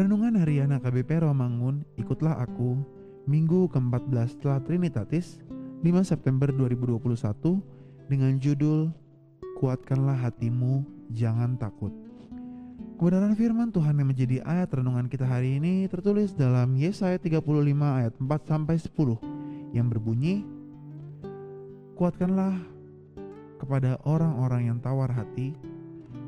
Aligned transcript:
Renungan 0.00 0.32
Harian 0.40 0.72
AKBP 0.80 1.28
Romangun, 1.28 1.84
ikutlah 2.00 2.40
aku, 2.40 2.72
Minggu 3.28 3.68
ke-14 3.68 4.32
setelah 4.32 4.56
Trinitatis, 4.64 5.44
5 5.84 5.84
September 6.08 6.48
2021, 6.48 7.60
dengan 8.08 8.32
judul 8.40 8.88
Kuatkanlah 9.60 10.16
hatimu, 10.16 10.88
jangan 11.12 11.52
takut. 11.60 11.92
Kebenaran 12.96 13.36
firman 13.36 13.68
Tuhan 13.68 14.00
yang 14.00 14.08
menjadi 14.08 14.40
ayat 14.40 14.72
renungan 14.72 15.04
kita 15.04 15.28
hari 15.28 15.60
ini 15.60 15.84
tertulis 15.84 16.32
dalam 16.32 16.80
Yesaya 16.80 17.20
35 17.20 17.44
ayat 17.76 18.16
4 18.16 18.24
sampai 18.48 18.80
10 18.80 19.76
yang 19.76 19.84
berbunyi 19.92 20.48
Kuatkanlah 22.00 22.56
kepada 23.60 24.00
orang-orang 24.08 24.72
yang 24.72 24.80
tawar 24.80 25.12
hati, 25.12 25.52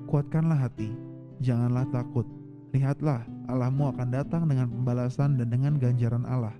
kuatkanlah 0.04 0.60
hati, 0.60 0.92
janganlah 1.40 1.88
takut. 1.88 2.28
Lihatlah, 2.72 3.24
Allahmu 3.52 3.92
akan 3.92 4.08
datang 4.08 4.48
dengan 4.48 4.72
pembalasan 4.72 5.36
dan 5.36 5.52
dengan 5.52 5.76
ganjaran 5.76 6.24
Allah. 6.24 6.56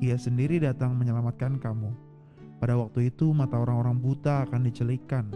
Ia 0.00 0.16
sendiri 0.16 0.56
datang 0.58 0.96
menyelamatkan 0.96 1.60
kamu. 1.60 1.92
Pada 2.58 2.80
waktu 2.80 3.12
itu 3.12 3.36
mata 3.36 3.60
orang-orang 3.60 4.00
buta 4.00 4.48
akan 4.48 4.64
dicelikan 4.64 5.28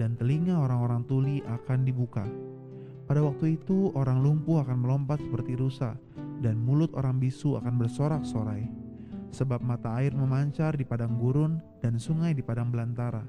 dan 0.00 0.16
telinga 0.16 0.56
orang-orang 0.56 1.04
tuli 1.04 1.44
akan 1.44 1.84
dibuka. 1.84 2.24
Pada 3.04 3.20
waktu 3.20 3.60
itu 3.60 3.92
orang 3.92 4.24
lumpuh 4.24 4.64
akan 4.64 4.80
melompat 4.80 5.20
seperti 5.20 5.60
rusa 5.60 5.92
dan 6.40 6.56
mulut 6.56 6.90
orang 6.96 7.20
bisu 7.20 7.60
akan 7.60 7.76
bersorak-sorai. 7.76 8.64
Sebab 9.34 9.60
mata 9.60 9.92
air 9.98 10.14
memancar 10.14 10.78
di 10.78 10.86
padang 10.86 11.18
gurun 11.20 11.60
dan 11.82 11.98
sungai 12.00 12.32
di 12.32 12.40
padang 12.40 12.70
belantara. 12.72 13.26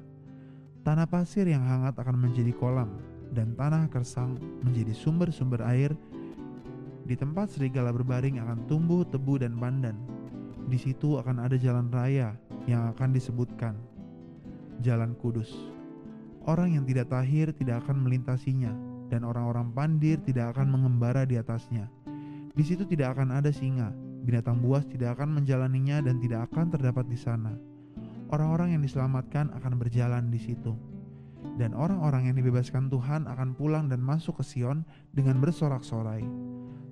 Tanah 0.86 1.10
pasir 1.10 1.50
yang 1.50 1.66
hangat 1.66 1.98
akan 1.98 2.30
menjadi 2.30 2.54
kolam 2.54 2.94
dan 3.34 3.58
tanah 3.58 3.90
kersang 3.90 4.38
menjadi 4.62 4.94
sumber-sumber 4.94 5.66
air. 5.66 5.98
Di 7.06 7.14
tempat 7.14 7.54
serigala 7.54 7.94
berbaring 7.94 8.42
akan 8.42 8.66
tumbuh 8.66 9.06
tebu 9.06 9.38
dan 9.38 9.54
pandan. 9.62 9.94
Di 10.66 10.82
situ 10.82 11.22
akan 11.22 11.38
ada 11.46 11.54
jalan 11.54 11.94
raya 11.94 12.34
yang 12.66 12.90
akan 12.90 13.14
disebutkan 13.14 13.78
Jalan 14.82 15.14
Kudus. 15.16 15.54
Orang 16.50 16.74
yang 16.74 16.84
tidak 16.84 17.14
tahir 17.14 17.54
tidak 17.54 17.86
akan 17.86 18.02
melintasinya, 18.06 18.74
dan 19.08 19.22
orang-orang 19.22 19.70
pandir 19.72 20.18
tidak 20.26 20.58
akan 20.58 20.74
mengembara 20.74 21.24
di 21.30 21.38
atasnya. 21.38 21.90
Di 22.54 22.64
situ 22.66 22.90
tidak 22.90 23.18
akan 23.18 23.38
ada 23.38 23.54
singa, 23.54 23.94
binatang 24.26 24.62
buas 24.62 24.86
tidak 24.90 25.22
akan 25.22 25.42
menjalaninya 25.42 26.02
dan 26.02 26.18
tidak 26.18 26.50
akan 26.52 26.74
terdapat 26.74 27.06
di 27.06 27.18
sana. 27.18 27.54
Orang-orang 28.34 28.74
yang 28.74 28.82
diselamatkan 28.82 29.54
akan 29.54 29.74
berjalan 29.78 30.34
di 30.34 30.42
situ. 30.42 30.74
Dan 31.62 31.78
orang-orang 31.78 32.34
yang 32.34 32.36
dibebaskan 32.42 32.90
Tuhan 32.90 33.30
akan 33.30 33.54
pulang 33.54 33.86
dan 33.86 34.02
masuk 34.02 34.42
ke 34.42 34.44
Sion 34.44 34.82
dengan 35.14 35.38
bersorak-sorai. 35.38 36.26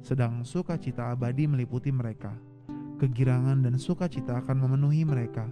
Sedang 0.03 0.43
sukacita 0.43 1.15
abadi 1.15 1.47
meliputi 1.47 1.87
mereka. 1.87 2.35
Kegirangan 2.99 3.63
dan 3.63 3.79
sukacita 3.79 4.35
akan 4.43 4.67
memenuhi 4.67 5.07
mereka. 5.07 5.47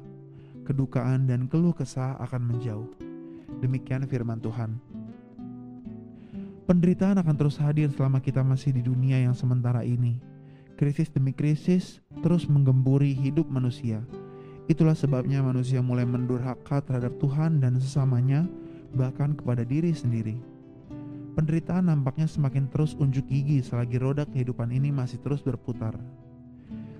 Kedukaan 0.67 1.23
dan 1.23 1.47
keluh 1.47 1.72
kesah 1.72 2.19
akan 2.19 2.51
menjauh. 2.51 2.91
Demikian 3.63 4.03
firman 4.12 4.44
Tuhan. 4.44 4.75
Penderitaan 6.67 7.16
akan 7.23 7.35
terus 7.39 7.56
hadir 7.63 7.95
selama 7.95 8.19
kita 8.19 8.44
masih 8.44 8.75
di 8.75 8.84
dunia 8.84 9.23
yang 9.23 9.31
sementara 9.31 9.88
ini. 9.88 10.19
Krisis 10.75 11.07
demi 11.07 11.31
krisis 11.31 12.04
terus 12.19 12.44
menggemburi 12.51 13.15
hidup 13.15 13.47
manusia. 13.47 14.04
Itulah 14.68 15.00
sebabnya 15.00 15.39
manusia 15.39 15.80
mulai 15.80 16.04
mendurhaka 16.04 16.83
terhadap 16.83 17.15
Tuhan 17.24 17.63
dan 17.63 17.80
sesamanya, 17.80 18.44
bahkan 18.92 19.31
kepada 19.31 19.63
diri 19.63 19.95
sendiri. 19.95 20.50
Penderitaan 21.31 21.88
nampaknya 21.88 22.28
semakin 22.28 22.68
terus 22.68 22.95
unjuk 23.00 23.24
gigi 23.28 23.63
selagi 23.63 23.98
roda 23.98 24.28
kehidupan 24.28 24.72
ini 24.72 24.92
masih 24.92 25.19
terus 25.24 25.39
berputar. 25.39 25.95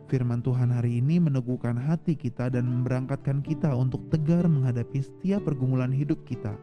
Firman 0.08 0.44
Tuhan 0.44 0.72
hari 0.76 1.00
ini 1.00 1.20
meneguhkan 1.24 1.76
hati 1.76 2.20
kita 2.20 2.52
dan 2.52 2.68
memberangkatkan 2.68 3.44
kita 3.44 3.72
untuk 3.76 4.08
tegar 4.12 4.48
menghadapi 4.48 5.00
setiap 5.04 5.48
pergumulan 5.48 5.92
hidup 5.92 6.24
kita 6.28 6.56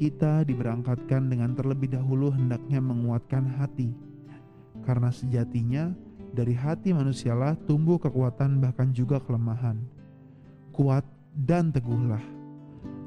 kita 0.00 0.48
diberangkatkan 0.48 1.28
dengan 1.28 1.52
terlebih 1.52 1.92
dahulu 1.92 2.32
hendaknya 2.32 2.80
menguatkan 2.80 3.44
hati. 3.60 3.92
Karena 4.80 5.12
sejatinya 5.12 5.92
dari 6.32 6.56
hati 6.56 6.96
manusialah 6.96 7.52
tumbuh 7.68 8.00
kekuatan 8.00 8.64
bahkan 8.64 8.96
juga 8.96 9.20
kelemahan. 9.20 9.76
Kuat 10.72 11.04
dan 11.36 11.68
teguhlah. 11.68 12.24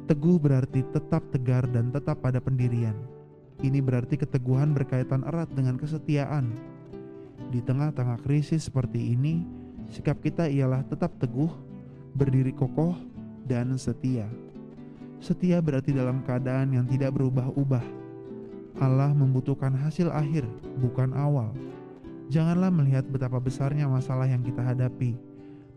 Teguh 0.05 0.38
berarti 0.38 0.85
tetap 0.94 1.25
tegar 1.33 1.65
dan 1.73 1.89
tetap 1.89 2.21
pada 2.21 2.38
pendirian. 2.38 2.94
Ini 3.61 3.79
berarti 3.83 4.17
keteguhan 4.17 4.73
berkaitan 4.73 5.21
erat 5.27 5.51
dengan 5.53 5.77
kesetiaan. 5.77 6.50
Di 7.53 7.61
tengah-tengah 7.61 8.17
krisis 8.25 8.65
seperti 8.65 9.13
ini, 9.13 9.45
sikap 9.94 10.17
kita 10.25 10.50
ialah 10.50 10.81
tetap 10.89 11.13
teguh, 11.21 11.51
berdiri 12.17 12.50
kokoh, 12.50 12.97
dan 13.45 13.77
setia. 13.77 14.25
Setia 15.21 15.61
berarti 15.61 15.94
dalam 15.94 16.25
keadaan 16.25 16.73
yang 16.73 16.85
tidak 16.89 17.13
berubah-ubah. 17.13 17.85
Allah 18.81 19.13
membutuhkan 19.13 19.71
hasil 19.77 20.09
akhir, 20.09 20.50
bukan 20.81 21.13
awal. 21.13 21.53
Janganlah 22.33 22.73
melihat 22.73 23.05
betapa 23.05 23.38
besarnya 23.38 23.85
masalah 23.85 24.25
yang 24.25 24.41
kita 24.41 24.65
hadapi, 24.65 25.13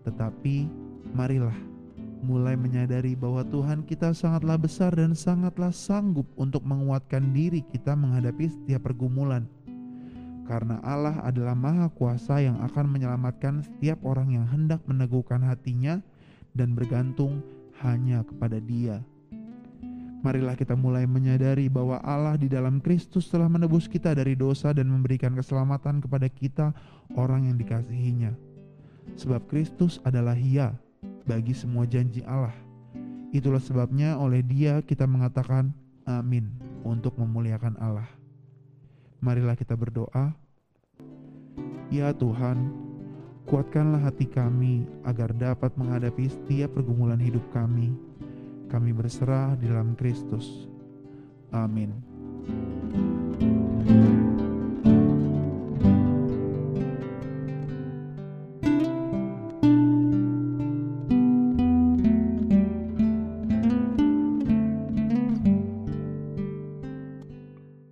tetapi 0.09 0.71
marilah 1.13 1.55
mulai 2.27 2.59
menyadari 2.59 3.15
bahwa 3.15 3.47
Tuhan 3.47 3.87
kita 3.87 4.11
sangatlah 4.11 4.59
besar 4.59 4.91
dan 4.99 5.15
sangatlah 5.15 5.71
sanggup 5.71 6.27
untuk 6.35 6.67
menguatkan 6.67 7.31
diri 7.31 7.63
kita 7.71 7.95
menghadapi 7.95 8.51
setiap 8.51 8.91
pergumulan. 8.91 9.47
Karena 10.51 10.83
Allah 10.83 11.23
adalah 11.23 11.55
Maha 11.55 11.87
Kuasa 11.95 12.43
yang 12.43 12.59
akan 12.67 12.91
menyelamatkan 12.91 13.63
setiap 13.63 14.03
orang 14.03 14.35
yang 14.35 14.47
hendak 14.51 14.83
meneguhkan 14.91 15.43
hatinya 15.47 16.03
dan 16.59 16.75
bergantung 16.75 17.43
hanya 17.83 18.27
kepada 18.27 18.59
Dia. 18.59 18.99
Marilah 20.27 20.59
kita 20.59 20.75
mulai 20.75 21.07
menyadari 21.07 21.71
bahwa 21.71 22.03
Allah 22.03 22.35
di 22.35 22.51
dalam 22.51 22.83
Kristus 22.83 23.31
telah 23.31 23.47
menebus 23.47 23.87
kita 23.87 24.11
dari 24.11 24.35
dosa 24.35 24.75
dan 24.75 24.91
memberikan 24.91 25.39
keselamatan 25.39 26.03
kepada 26.03 26.27
kita 26.27 26.75
orang 27.15 27.47
yang 27.47 27.55
dikasihinya. 27.55 28.35
Sebab 29.15 29.47
Kristus 29.47 30.03
adalah 30.03 30.35
ya 30.35 30.75
bagi 31.27 31.53
semua 31.53 31.85
janji 31.85 32.25
Allah. 32.25 32.55
Itulah 33.35 33.61
sebabnya 33.61 34.17
oleh 34.17 34.41
dia 34.41 34.81
kita 34.81 35.05
mengatakan 35.05 35.75
amin 36.07 36.49
untuk 36.87 37.19
memuliakan 37.19 37.77
Allah. 37.83 38.09
Marilah 39.21 39.59
kita 39.59 39.75
berdoa. 39.75 40.33
Ya 41.91 42.15
Tuhan, 42.15 42.71
kuatkanlah 43.51 44.07
hati 44.07 44.31
kami 44.31 44.87
agar 45.03 45.35
dapat 45.35 45.75
menghadapi 45.75 46.31
setiap 46.31 46.79
pergumulan 46.79 47.19
hidup 47.19 47.43
kami 47.51 47.95
kami 48.67 48.91
berserah 48.91 49.55
di 49.59 49.71
dalam 49.71 49.95
Kristus. 49.95 50.67
Amin. 51.55 51.95